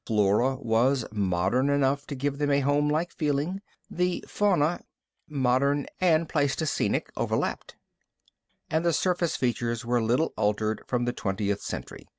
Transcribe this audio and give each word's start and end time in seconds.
The 0.03 0.07
flora 0.13 0.55
was 0.55 1.05
modern 1.11 1.69
enough 1.69 2.07
to 2.07 2.15
give 2.15 2.39
them 2.39 2.49
a 2.49 2.61
homelike 2.61 3.11
feeling. 3.11 3.61
The 3.87 4.25
fauna, 4.27 4.81
modern 5.29 5.85
and 5.99 6.27
Pleistocenic, 6.27 7.11
overlapped. 7.15 7.75
And 8.71 8.83
the 8.83 8.93
surface 8.93 9.35
features 9.35 9.85
were 9.85 10.01
little 10.01 10.33
altered 10.37 10.81
from 10.87 11.05
the 11.05 11.13
twentieth 11.13 11.61
century. 11.61 12.07